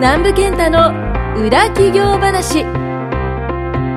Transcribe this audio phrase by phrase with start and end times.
[0.00, 0.90] 南部健太の
[1.40, 2.70] 裏企業話こ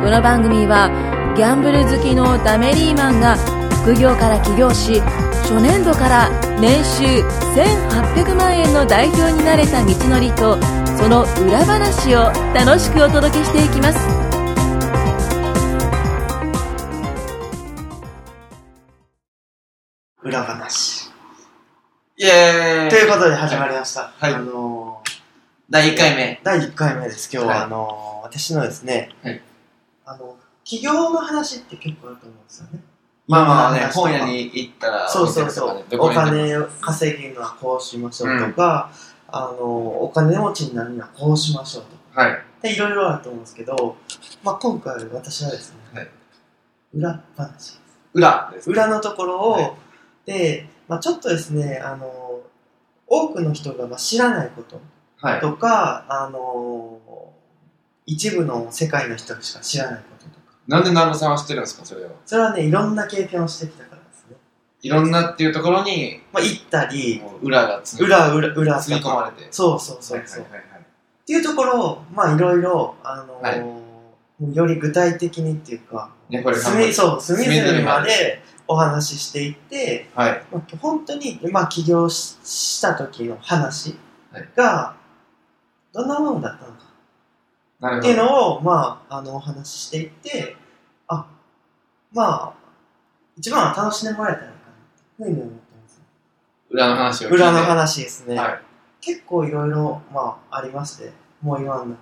[0.09, 0.91] の番組は
[1.35, 3.35] ギャンブル好きのダメリーマンが
[3.81, 4.99] 副業から起業し
[5.49, 6.29] 初年度から
[6.59, 7.03] 年収
[7.55, 10.61] 1800万円の代表になれた道のりと
[10.97, 14.27] その裏話を楽しくお届けしていきます
[20.21, 21.09] 裏話。
[22.17, 24.11] イエーイということで始まりました。
[24.17, 24.86] はいあのー、
[25.69, 26.39] 第1回目。
[26.45, 27.29] 第1回目です。
[27.29, 29.41] 今日は、はいあのー、私のですね、はい
[30.05, 32.79] あの、企業の話って結構あると思うんですよね。
[33.27, 35.85] まあまあね、本屋に行ったら、そうそうそう。
[35.99, 38.91] お金を稼ぎるのはこうしましょうとか、
[39.27, 42.21] あのー、お金持ちになるにはこうしましょうとか。
[42.21, 42.41] はい。
[42.61, 43.97] で、いろいろあると思うんですけど、
[44.43, 46.07] まあ今回私はですね、はい
[46.93, 47.81] 裏話です。
[48.13, 48.69] 裏です。
[48.69, 49.71] 裏のところを、はい
[50.25, 52.41] で、まあ、ちょっとですね、あの、
[53.07, 54.81] 多くの人がまあ知らないこと
[55.21, 55.41] はい。
[55.41, 56.99] とか、あの、
[58.05, 62.09] 一部の世界の人しか知らないこととか、なんで南部さんは知ってるんですか、それを。
[62.25, 64.37] それはね、いろんな経験をしてきたからですね。
[64.81, 69.47] いろんなっていうところに、まあ、行ったり、もう裏がつ裏、裏、裏積み込まれて。
[69.51, 70.43] そうそうそうそう。
[70.43, 73.59] はいはいはいはいっていうところを、まあ、いろいろ、あの、はい
[74.39, 80.43] もうより具体的にっていうか、ねこれ隅そう、隅々ままでお話ししていって、はい。
[80.51, 83.97] まあ、本当に、まあ、起業しした時の話
[84.31, 84.95] はいが、
[85.97, 87.99] どんなものだったのか。
[87.99, 90.55] っていうのを、まあ、あの、お話ししていって、
[91.07, 91.25] あ、
[92.13, 92.53] まあ、
[93.35, 94.57] 一番は楽しんでもらえたらいいか
[95.19, 96.01] な、というふうに思ってます。
[96.69, 97.29] 裏の話を。
[97.29, 98.35] 裏の話ですね。
[98.37, 98.61] はい。
[99.01, 101.95] 結構いろいろ、まあ、ありまして、もう今の中で。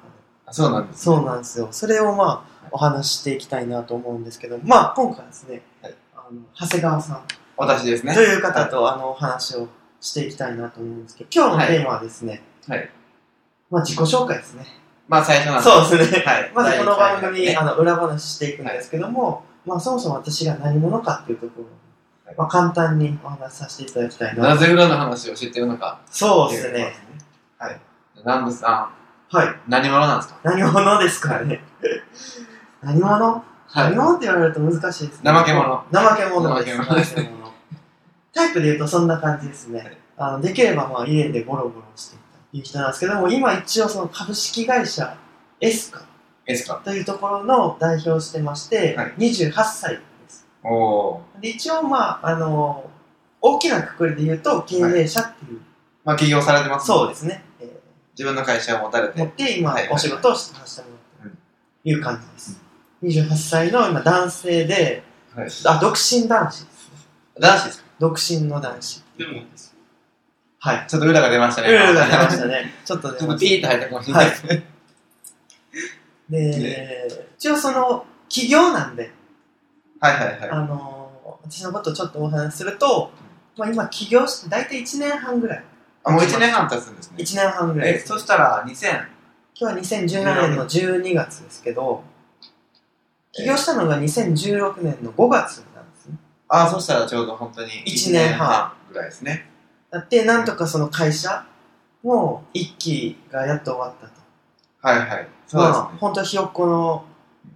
[0.45, 1.03] あそうなんです。
[1.03, 1.69] そうなんですよ。
[1.71, 7.23] それをまあ、お話ししていきたいなと思うんですけど、まあ、今回はですね、はいあの長谷川さん
[7.55, 8.13] 私ですね。
[8.13, 9.69] という方と、あの、お話を
[10.01, 12.89] していきたいなと思うんですけど、今日のテーマはですね、はい。
[13.75, 14.65] まあ、自己紹介ですね。
[15.09, 15.63] まあ最初なんで。
[15.63, 16.19] そうですね。
[16.25, 21.65] はいまずこの番組、ねあの、裏話していくんですけども、まあ、そもそも私が何者かっていうところ
[22.37, 24.49] まあ、簡単にお話しさせていただきたいな。
[24.49, 25.99] なぜ裏の話を知ってるのか。
[26.09, 26.95] そうですね。。
[27.59, 27.79] はい。
[28.17, 28.89] 南部さ
[29.29, 29.47] はい。
[29.49, 30.39] ん、何者なんですか？
[30.43, 31.61] 何者ですかね？
[32.81, 33.09] 何者？
[33.09, 33.43] は
[33.75, 35.31] 何者って言われると難しいですね。
[35.31, 35.85] 怠け者。
[35.91, 36.77] 怠け者です。
[36.77, 37.51] 怠け者
[38.33, 39.79] タイプで言うとそんな感じですね。
[39.79, 42.17] はいあのできればまあ家でゴロゴロして
[42.59, 45.17] いたという人なんですけども、今一応その株式会社
[45.61, 46.05] エスカ
[46.47, 46.81] エスか。
[46.83, 50.47] というところの代表をしてまして、はい28歳です。
[50.63, 51.41] おー。
[51.41, 52.89] で一応まあ、あの
[53.41, 55.61] 大きなくくりで言うと経営者っていう、
[56.03, 56.87] まあ起業されてます。
[56.87, 57.43] そうですね。
[57.59, 57.69] え
[58.13, 59.43] 自分の会社を持たれー持て。
[59.43, 60.87] って今はいはいお仕事をしてましたと
[61.83, 62.61] いう感じです。
[63.03, 65.03] 28歳の今男性で、
[65.35, 65.49] はい。
[65.65, 66.97] あ、独身男子ですね。
[67.39, 67.85] 男子ですか？
[67.99, 69.03] 独身の男子。
[69.17, 69.41] でも、
[70.65, 70.85] はい。
[70.87, 71.67] ちょっと裏が出ましたね。
[71.67, 72.73] ルールが出ましたね。
[72.83, 74.63] ちょっと出ちょっとピーッと入ったかもしれないですね。
[76.31, 76.35] た。
[76.35, 79.11] で、一応その、起業なんで、
[79.99, 80.49] はいはいはい。
[80.49, 83.11] あのー、私のことをちょっとお話しすると、
[83.57, 85.63] まあ今起業して大体1年半ぐらい。
[86.03, 87.17] あ、もう1年半経つんですね。
[87.19, 87.99] 1年半ぐらいえ。
[87.99, 89.05] そしたら2000、
[89.53, 92.03] 今日は2017年の12月ですけど、
[93.33, 96.17] 起業したのが2016年の5月なんですね。
[96.47, 99.51] あ、そしたらちょうど本当に一年半ぐらいですね。
[99.95, 101.45] だって、なんとかその会社
[102.03, 104.13] も一期がやっと終わったと。
[104.81, 105.27] はいはい。
[105.47, 105.97] そうですまあ、ね。
[106.01, 107.05] 本当ひよっこの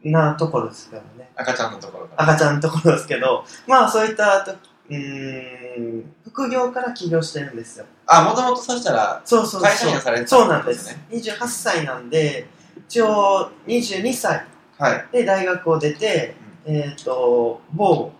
[0.05, 1.29] なところですからね。
[1.35, 2.07] 赤ちゃんのところ。
[2.15, 7.85] 赤ちゃんのところですけど、まあそういったと、うーん、副業から起業してるんですよ。
[8.05, 9.61] あ、もともとそしたら、そうそう。
[9.61, 11.17] 会社員をされてたそうなんですってこ。
[11.17, 12.47] 28歳なんで、
[12.87, 14.45] 一応22歳
[14.77, 15.07] はい。
[15.11, 16.35] で大学を出て、
[16.65, 18.13] えっ、と、某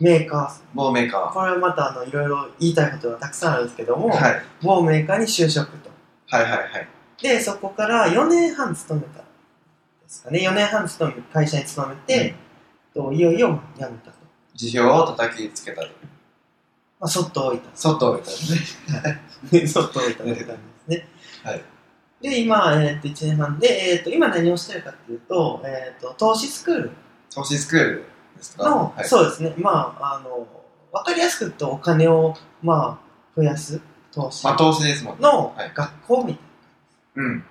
[0.00, 3.98] メーカ某メーカー、これはまたあのいろいろ言いたいことがたくさんあるんですけどー。
[3.98, 4.42] も、はい。
[4.62, 5.90] 某メーカーに就職と。
[6.28, 6.88] はいはいはい。
[7.22, 9.24] で、そこから4年半勤めたんで
[10.08, 10.40] すかね。
[10.40, 12.34] 4年半勤め、会社に勤めて、
[12.94, 14.18] といよいよ辞めたと。
[14.54, 15.88] 辞表を叩きつけたと。
[16.98, 17.68] まあ、そっと置いた。
[17.74, 19.66] そっと置いたですね。
[19.68, 20.56] そっと置いたという感
[20.88, 21.08] じですね。
[21.44, 21.62] はい。
[22.22, 26.90] で、今、えっ、と、1年半で、えっ、と、今何をしてるかっていうと、えっ、と、投資スクール
[27.34, 28.04] 投資スクール
[28.36, 28.68] ですか？
[28.68, 29.08] の、はい。
[29.08, 29.54] そうですね。
[29.58, 30.46] まあ、あの、
[30.92, 33.80] わかりやすく言うとお金を、まあ、増やす
[34.12, 35.22] 投資まあ投資ですもんね。
[35.22, 35.72] のはい。
[35.74, 36.42] 学校みたい
[37.16, 37.22] な。
[37.24, 37.44] うん。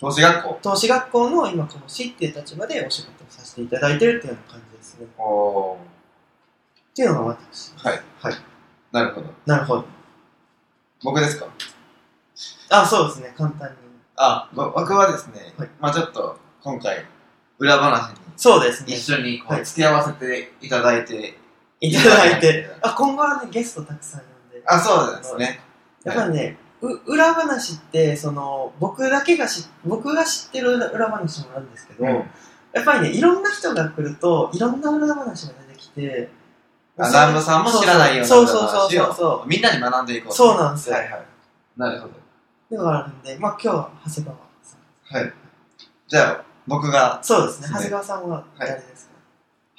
[0.00, 0.58] 投資学校。
[0.62, 5.06] 投資学校の今、講師っていう立場でお仕事をさせていただいてるっていうような感じですね。
[5.18, 5.76] おー。
[5.76, 5.80] っ
[6.94, 7.72] ていうのが私。
[7.76, 8.02] はい。
[8.20, 8.34] はい。
[8.90, 9.26] なるほど。
[9.46, 9.84] なるほど。
[11.04, 11.46] 僕ですか？
[12.70, 13.32] あ、そうですね。
[13.36, 13.76] 簡単に。
[14.16, 17.06] あ、ぼ僕はですね、はいまあちょっと今回、
[17.58, 18.94] 裏話にそうですね。
[18.94, 21.38] 一緒にこはいう付き合わせていただいて、
[21.80, 22.70] いただいて。
[22.80, 24.62] あ、今後はね、ゲストたくさん呼んで。
[24.64, 25.60] あ、そうですね。
[26.04, 32.30] やっぱりね、う裏話ってその僕だけがし僕が知ってる裏話もあるんですけど、うん。
[32.72, 36.30] やっぱりねいろんな人が来るといろんな裏話が出てきて
[36.96, 40.34] あ南部さんも知らないようなそうそうそうそうそみんなに学んでいこうう。
[40.34, 41.22] そうなんですよ、はいはい。
[41.76, 42.14] なるほど。
[42.70, 44.76] ではあるんでまあ今日は長谷川さ
[45.18, 45.18] ん。
[45.18, 45.32] はい。
[46.08, 47.18] じゃあ僕が。
[47.22, 47.68] そうですね。
[47.68, 49.12] 長谷川さんは誰ですか、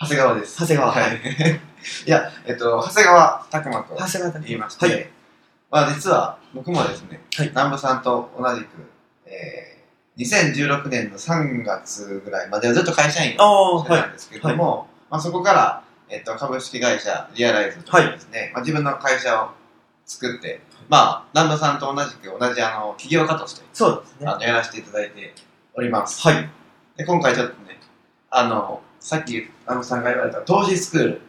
[0.02, 0.60] 長谷川です。
[0.60, 0.92] 長谷川。
[0.92, 1.16] はい。
[2.06, 5.10] いやえっと長谷川拓磨と長谷川さん言いまして、はい。
[5.72, 7.50] まあ実は僕もですね、はい。
[7.50, 8.68] 南部さんと同じく、
[9.26, 19.52] えー、2016年の3月ぐらいまではずっと会社員をしてたんですけれども、まあ、そこから、えっと、株式会社リアライズというですね、まあ、自分の会社を
[20.06, 24.28] 作って、まあ、南部さんと同じく同じあの起業家として、そうですね。
[24.28, 25.34] あのやらせていただいて
[25.74, 26.22] おります。
[26.28, 26.61] はい
[27.02, 27.80] で今回ちょっとね、
[28.30, 31.22] あの、さっき南部さんが言われた投資スクール。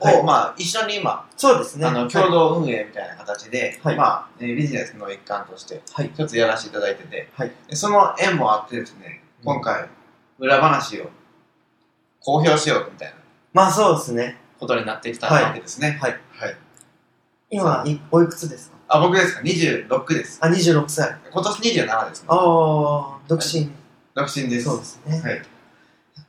[0.00, 0.22] を、はい。
[0.24, 1.86] まあ、一緒に今、そうですね。
[1.86, 3.96] あの共同運営みたいな形で、はい。
[3.96, 6.10] まあ、えービジネスの一環として、はい。
[6.12, 7.52] 一つやらせていただいてて、はい。
[7.68, 9.88] でその縁もあってですね、今回、
[10.40, 11.08] 裏話を
[12.20, 13.14] 公表しようみたいな
[13.52, 14.36] まあそうですね。
[14.58, 15.96] ことになってきたはいわけですね。
[16.02, 16.20] はい。
[16.32, 16.56] はい。
[17.50, 18.76] 今いおいくつですか？
[18.88, 20.38] あ、僕ですか ?26 です。
[20.42, 21.16] あ26歳。
[21.32, 22.26] 今年27ですね。
[22.30, 23.70] ああ独身
[24.16, 24.64] 独身です。
[24.64, 25.42] そうですね、はい。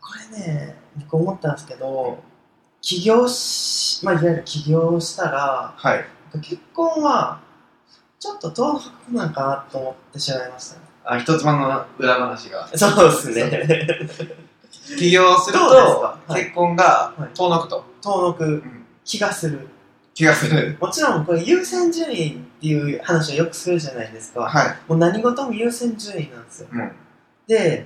[0.02, 2.22] これね僕思ったんですけど
[2.82, 6.06] 起業しまあいわゆる起業したらはい。
[6.42, 7.40] 結婚は
[8.20, 12.68] ちょっと遠くなんかなと思ってしまいましたねあ、一つ目の裏話が。
[12.76, 13.88] そうですね
[15.00, 19.66] 起業するとか、はい結婚がはい遠のくと、遠くん気がする
[20.14, 20.78] 気がする。
[20.82, 24.78] もちろんこれ優先順位っていう話をよくするじゃないですかはい。
[24.90, 26.92] もう何事も優先順位なんですようん。
[27.48, 27.86] で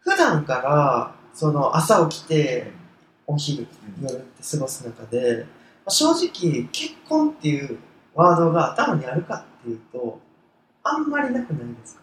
[0.00, 2.70] 普段からその朝起きて
[3.26, 3.66] お昼
[4.00, 5.46] 夜って過ごす中で
[5.84, 7.78] まあ正直結婚っていう
[8.14, 10.20] ワードが頭にあるかっていうと
[10.82, 12.02] あんまりなくないですか？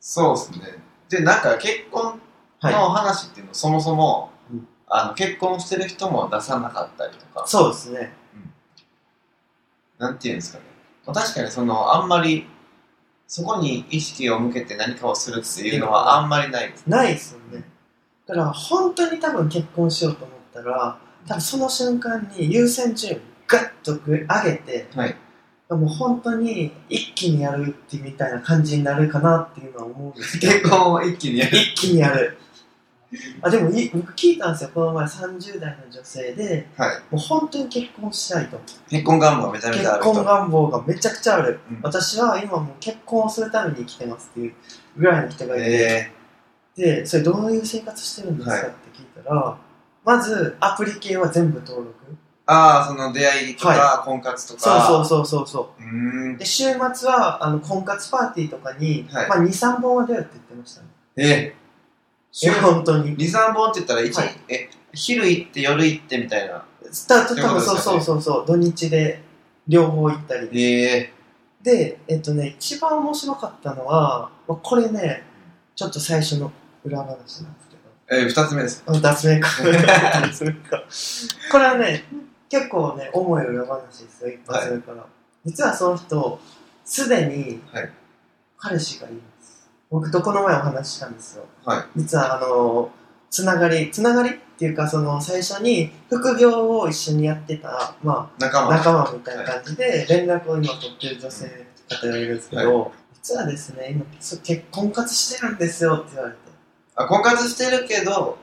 [0.00, 0.78] そうですね。
[1.08, 2.20] で、なんか結婚
[2.60, 2.74] はい。
[2.74, 4.68] の話っていうのをそもそも、うん。
[4.86, 8.12] あの結婚してる人も出さなかったりとか、そうですね。
[9.98, 10.64] なんていうんですかね。
[11.06, 12.46] まあ確かにその、あんまり、
[13.30, 16.84] そこに意識を向けて何かをするっていうのはあんまりないです。
[16.88, 17.64] ないですよね
[18.26, 20.98] だから本当に多分結婚しようと思ったら
[21.28, 25.14] 多分その瞬間に優先順位をガッと上げてはい。
[25.68, 31.56] もう本当に一気にやるってみたいな感じになるかなっていうのは思うんですけど結婚を一気にやる。
[31.56, 32.36] 一気にやる
[33.42, 34.70] あでもい僕聞いたんですよ。
[34.72, 36.96] この前30代の女性ではい。
[37.10, 38.60] もう本当に結婚したいと。
[38.88, 40.14] 結婚願望がめちゃめちゃあ結る人。
[40.14, 41.80] 婚願望がめちゃくちゃある、うん。
[41.82, 44.54] 私は今もう結婚をするために生きてますっていう
[44.96, 46.12] ぐらいの人がいて、え。
[46.76, 48.62] でそれどういう生活してるんですかはい。
[48.62, 49.56] って聞いたら、
[50.04, 51.90] まずアプリ系は全部登録。
[51.90, 54.86] ー、ああ、その出会いとか、は婚活とそうか。
[54.86, 55.82] そうそうそうそう。
[55.82, 55.84] う。
[55.84, 55.88] ー
[56.34, 56.36] ん。
[56.36, 56.64] で週
[56.94, 59.28] 末はあの婚活パーティーとかに、はい。
[59.28, 60.86] まあ、23本は出るって言ってましたね。
[61.16, 61.54] え
[62.32, 63.16] いや本当に。
[63.16, 64.36] 2、3本って言ったら、一はい。
[64.48, 66.64] え、昼行って夜行ってみたいな。
[67.06, 69.20] た多分そうそうそうそう土日で
[69.68, 71.12] 両方行ったりええ。
[71.62, 75.22] でえっとね一番面白かったのはまあこれね
[75.76, 76.50] ちょっと最初の
[76.84, 78.22] 裏話なんですけど。
[78.22, 78.82] えー、二つ目です。
[78.86, 79.48] あ脱目か。
[80.22, 80.82] 脱目か。
[81.52, 82.04] これはね
[82.48, 85.06] 結構ね重い裏話ですよ一発目から、
[85.44, 86.40] 実はその人
[86.84, 87.90] すでにはい。
[88.58, 89.29] 彼氏がいます
[89.90, 91.44] 僕とこの前お話ししたんですよ。
[91.64, 91.84] はい。
[91.96, 92.90] 実はあの
[93.28, 98.76] つながりつながりっていうかその最初に副業を一緒にやってた、まあ、仲間。
[98.76, 106.40] 仲間みたいな感じで連絡を今取ってる女性の方がいるんですけど、実はですね今そ結婚活してるんですよって言われて。
[106.94, 108.38] あ、婚活してるけど、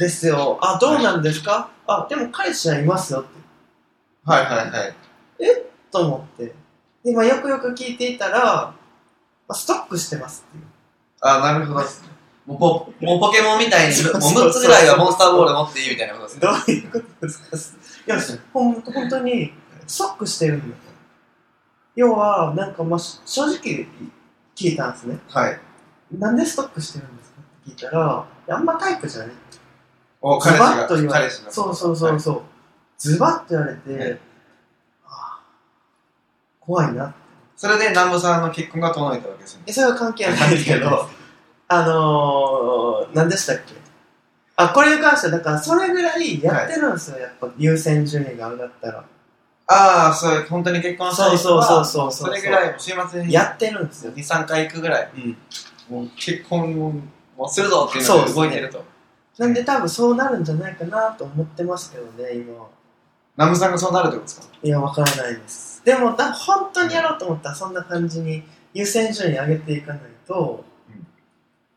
[0.00, 0.58] ですよ。
[0.62, 3.28] あどうなんですか、あでも彼氏はいますよって。
[4.24, 4.94] はいはいはい。
[5.90, 6.52] と思って。
[7.04, 8.74] で、まあ、よくよく聞いていたら、まあ、
[9.52, 10.64] ストックしてますっていう。
[11.20, 11.80] あ、なるほど。
[12.46, 16.40] もうポ もうポケモンみたいに、もうそう6つぐらいはモンスターボール持っていいみたいなことですね。
[16.40, 17.72] どういうことです
[18.06, 18.14] か？
[18.14, 18.22] いや
[18.52, 19.52] ほん本当に
[19.86, 20.72] ストックしてるんだよ
[21.96, 23.86] 要はなんかまあし正直
[24.54, 25.18] 聞いたんですね。
[25.30, 25.60] はい。
[26.12, 27.40] なんでストックしてるんですか？
[27.40, 29.30] って聞いたらあんまタイプじゃない。
[30.20, 32.42] お、ズ彼氏が、バッと言われ彼氏そうそうそうそう、
[32.98, 34.12] ズバッと言われて、はい。
[34.12, 34.18] あ
[35.06, 35.38] あ
[36.60, 37.14] 怖いな
[37.56, 39.62] それで南部さんの結婚が遠のいたわけですね。
[39.66, 41.08] えそれは関係ないんですけど
[41.68, 43.74] あのー、何でしたっけ？
[44.56, 49.04] あこれに関してはだからそれぐらいやってるんですよ、やっぱ優先順位が上がったら。
[49.66, 55.36] ああ、そう、本当に結婚したそうそうそうそうそれぐらい、週末にやってるんですよ、2、3回行くぐらい、うん、
[55.88, 57.02] もう結婚
[57.36, 58.42] をするぞっていうのでそうですね。
[58.42, 58.84] 動いてると。
[59.38, 62.68] なんで多分そうなるんじゃないかなと思ってますけどね今は
[63.36, 64.46] 南部さんがそうなるってことですか？
[64.62, 65.82] いやわからないです。
[65.84, 71.06] でもだ本当にやろうと思ったらそんな感じに優先順位上げていかないと、うん。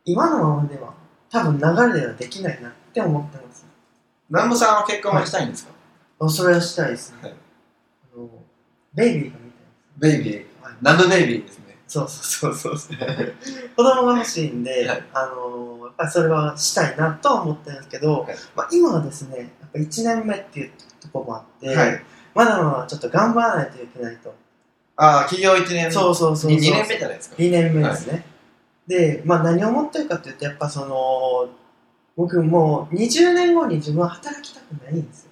[0.06, 0.94] 今のままでは
[1.30, 3.66] 多分流れではできないなって思ってます。
[4.30, 5.74] 南部さんは結婚はしたいんですか、
[6.20, 7.34] あそれはしたいですね、はい。
[8.16, 8.30] あの
[8.94, 10.34] ベイビーが見たいベイビー。
[10.34, 10.74] です、はい。
[10.82, 11.66] 南部ベイビーですね。
[11.88, 12.98] そうそうそうそう
[13.78, 15.04] 子供が欲しいんで、はい。
[15.14, 18.36] あのやっぱりそれはしたいなとは思ってるんですけど、はい。
[18.56, 22.04] まあ、今はですねやっぱ1年目っていうところもあって、はい。
[22.36, 24.34] まだまだちょっと頑張らないといけないと。
[24.98, 25.92] ああ、企業1年。
[25.92, 26.58] そうそうそうそう。
[26.58, 27.36] 2年目じゃないですか。
[27.38, 28.26] 2年目ですね、
[28.88, 31.50] で、まあ、何を思ってるかっていうとやっぱその
[32.16, 35.30] 僕もう20年後に自分は働きたくないんですよ。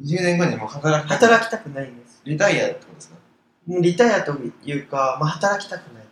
[0.00, 1.18] 20年後にもう働きたい。
[1.18, 3.16] 働きたくないんですリタイアってことですか？
[3.66, 4.32] もうリタイアと
[4.64, 6.02] いうか、まあ、働きたくない。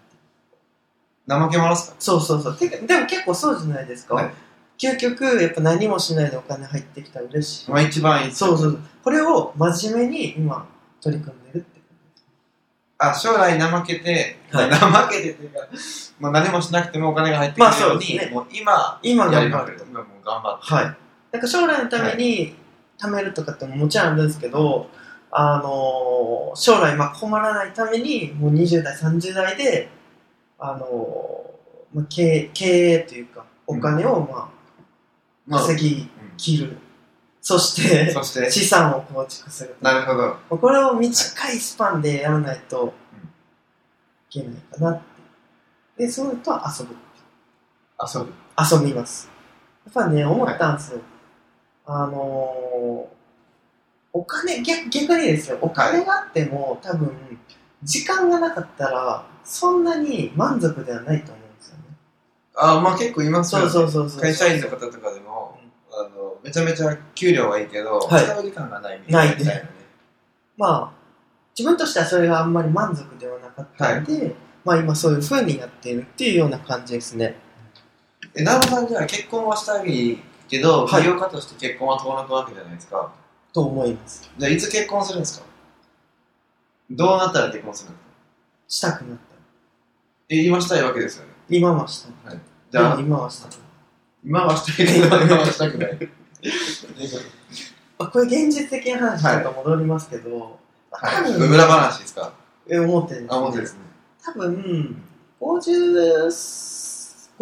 [1.28, 1.96] 怠け者ですか？
[1.98, 2.56] そうそうそう。
[2.56, 4.30] てかでも結構そうじゃないですか、はい。
[4.78, 7.70] 究極やっぱ何もしないでお金入ってきたら嬉しい。
[7.70, 8.32] まあ一番いい。
[8.32, 10.66] そうそうこれを真面目に今
[11.00, 11.80] 取り組んでるって
[12.98, 14.70] あ、将来怠けて、はい。
[14.70, 15.68] 怠けてっていうか、
[16.18, 18.30] まあ何もしなくてもお金が入ってくるまあそように、うですね。
[18.32, 19.78] もう今、今やりまくる。
[19.78, 20.74] 頑張ると今もう頑張って。
[20.74, 20.96] はい。
[21.32, 22.54] なんか将来のために
[22.98, 24.90] 貯めるとかってももちろんあるんですけど、
[25.30, 29.88] あのー将来まあ困らないためにもう20代30代で、
[30.58, 34.50] あのーまあ、経営経営というかお金をま
[35.46, 36.76] まあ、あ稼ぎう切る、
[37.40, 39.76] そしてんそして、資産を構築する。
[39.80, 40.18] なるほど。
[40.18, 42.92] まあこれを短いスパンでやらないと
[44.30, 45.00] いけないかなっ
[45.96, 46.04] て。
[46.04, 46.94] でそのとは遊ぶ。
[48.00, 48.32] 遊ぶ。
[48.58, 49.28] 遊びます。
[49.84, 51.00] やっぱね、思ったんですよ。
[51.86, 53.19] あのー、
[54.12, 57.10] お金逆、逆にですよ、お金があっても、多分、
[57.82, 61.84] 時間がなかったら、そんなに満足ではないと思うんですよね。
[62.56, 63.90] あ、まあ結構いますよそうね。
[63.90, 64.20] そうそうそう。
[64.20, 65.58] 会社員の方とかでも、
[65.92, 69.34] あの、めちゃめちゃ給料はいいけど、はい使う時間がないみたいな。
[69.34, 69.70] ないね
[70.56, 71.00] まあ、
[71.58, 77.36] 自分としてはそれがあんまり満足ではなかったので、まあ今そういう風になっているっていうような感じですね。
[78.34, 83.12] え、南部さんじゃあ結婚はしたいけど、はい起業家として結婚は遠のくわけじゃないですか。
[83.52, 84.30] と思います。
[84.38, 85.46] じゃあいつ結婚するんですか？
[86.90, 88.10] どうなったら結婚するんですか
[88.68, 89.24] したくなった。
[90.28, 91.30] え、今したいわけですよね？
[91.48, 92.38] 今はしたい。
[92.70, 93.60] じゃあ今はしたくない。
[94.24, 95.98] 今はしたいけど、 今はしたくない。
[97.98, 100.58] まあ、これ現実的な話ちょっと戻りますけど、
[100.90, 101.14] はい。
[101.16, 102.32] 多分裏話ですか？
[102.68, 103.78] え思ってるんですあ、本当ですね。
[104.24, 105.02] 多分
[105.40, 106.30] 55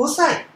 [0.08, 0.46] 歳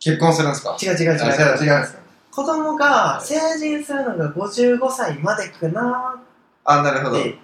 [0.00, 0.76] 結婚するんですか？
[0.80, 2.01] 違う違う違うあじゃあ違うんですか？
[2.32, 6.18] 子供が成人するのが55歳までかな。
[6.64, 7.18] あ、なるほど。
[7.18, 7.38] はい。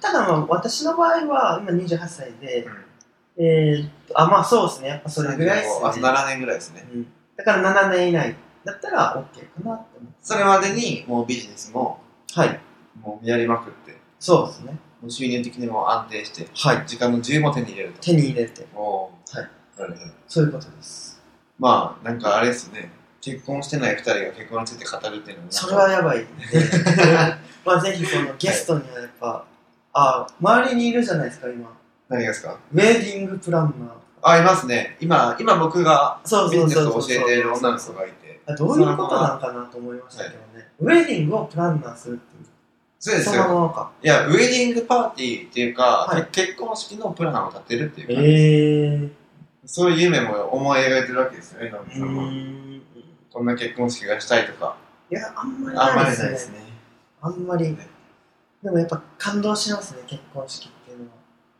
[0.00, 2.64] ただまあ私の場合は今28歳で、
[3.36, 3.44] うん。
[3.44, 4.88] えーっとあまあそうですね。
[4.88, 6.88] やっぱそれぐらいですあとね、7年ぐらいですね。
[6.92, 7.06] うん、
[7.36, 12.00] だから7年以内だったら OK かなってそれまでにもうビジネスも
[12.34, 12.60] はい。
[13.02, 14.78] もうやりまくって、そうですね。
[15.00, 16.84] もう収入的にも安定して、はい。
[16.86, 18.00] 時間の自由も手に入れると。
[18.00, 18.66] 手に入れて。
[18.74, 19.38] おー。
[19.38, 19.50] はい。
[19.78, 20.12] なるほど。
[20.28, 21.20] そういうことです。
[21.58, 22.90] まあ、なんかあれですね。
[23.20, 25.52] 結婚してない二人が結婚について語るっていうのも。
[25.52, 26.24] それはやばい。
[27.64, 29.44] まあぜひそのゲストにはやっぱ
[29.92, 31.68] あ周りにいるじゃないですか今。
[32.08, 32.56] 何がですか？
[32.72, 33.90] ウェディングプランナー。
[34.22, 34.96] あ、いますね。
[35.00, 38.40] 今、今僕がビジネスを教えている女の子がいて。
[38.46, 42.46] あどういうことなのかなと思いましたけどね、ウェディングをプランナーするっていう。
[42.98, 43.92] そそうですよ。
[44.02, 46.26] いや、ウェディングパーティーっていうか、はい。
[46.32, 49.20] け結婚式のプランを立てるっていうか、ええ
[49.64, 52.69] そういう夢も思い描いてるわけですよね、ー、さんも。
[53.34, 54.76] うーんこんな結婚式がしたいとか。
[55.10, 56.58] いやあんまりあんまないですね。
[57.20, 57.76] あんまり
[58.62, 61.04] でもやっぱ感動しますね結婚式っていうの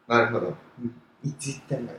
[0.09, 0.25] は。
[0.25, 0.55] なるほど。
[1.25, 1.93] いつ行っても。
[1.93, 1.95] い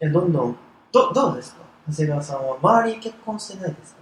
[0.00, 0.56] やどんどん。
[0.92, 1.62] どどうですか？
[1.88, 2.56] 長谷川さんは。
[2.62, 4.00] 周り結婚してないですか？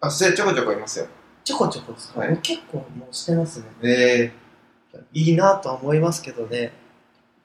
[0.00, 1.06] あ、それちょこちょこいますよ。
[1.44, 2.30] ちょこちょこですか、はい。
[2.30, 3.66] 僕結構もうしてますね。
[3.82, 4.32] え
[5.12, 6.72] いいなとは思いますけどね。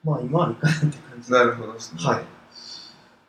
[0.04, 1.30] まあ今はいかないって感じ。
[1.32, 2.04] ー、なるほどですね。
[2.04, 2.24] はい。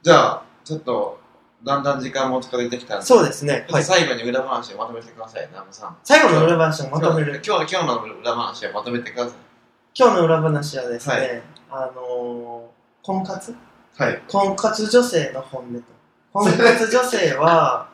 [0.02, 1.20] じゃあ、ちょっと、
[1.64, 3.66] だんだん時間も近づいてきたんで、そうですね。
[3.68, 3.84] はい。
[3.84, 5.96] 最後に裏話をまとめてください、南部さん。
[6.04, 7.42] 最後の裏話をまとめる。
[7.44, 9.34] 今日今日の裏話をまとめてくださ
[9.94, 11.42] 今日の裏話はですね、はい。
[11.70, 13.50] あのー、婚活？
[13.50, 13.54] い。
[13.96, 14.22] はい。
[14.28, 15.82] 婚活女性の本音と。
[16.32, 17.88] 婚活女性は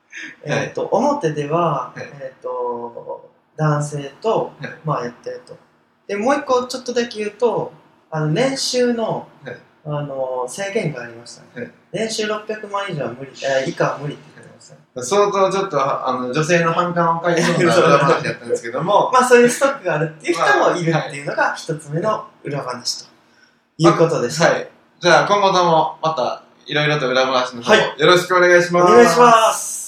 [0.44, 2.02] えっと表では、はい。
[2.22, 4.72] えっと男性と、はい。
[4.84, 5.56] まあやってると。
[6.06, 7.72] でもう一個ちょっとだけ言うと
[8.10, 14.80] あの年収の、はいあのー制限がありましたね、はい年収600万以上は無理、えー以下は無理って言ってましたね。
[14.96, 23.10] 相当ちょっと、あの、女性の反感を買いそうな裏話だったんですけども、 まあそういうストックがあるっていう人もいるっていうのが一つ目の裏話と
[23.78, 24.68] いうことでした、はい。
[25.00, 27.94] じゃあ、今後とも、また、いろいろと裏話の方、はい。
[27.98, 28.92] よろしくお願いします。
[28.92, 29.80] お願いします。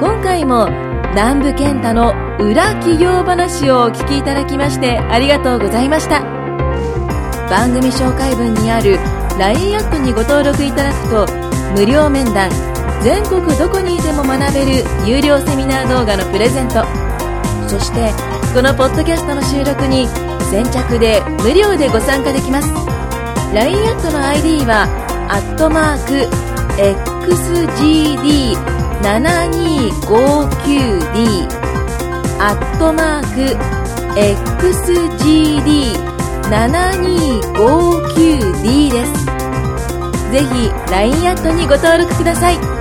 [0.00, 0.68] 今回も
[1.14, 6.33] 南部健太の裏企業話をお聞きいただきましてありがとうございました
[7.54, 8.98] 番組紹介文にある
[9.38, 11.24] LINE アットにご登録いただくと
[11.78, 12.50] 無料面談
[13.00, 16.84] 全国どこにいても学べる有料セミナー動画のプレゼント。
[17.68, 18.12] そして
[18.52, 20.08] このポッドキャストの収録に
[20.50, 22.72] 先着で無料でご参加できます。
[23.54, 24.88] LINE アットの ID は
[25.30, 26.26] アットマーク
[28.98, 31.46] XGD7259D
[32.40, 33.56] アットマーク
[34.18, 36.13] XGD
[36.50, 39.12] 7259D です。
[40.30, 40.46] ぜひ
[40.90, 42.73] LINE アットにご登録ください。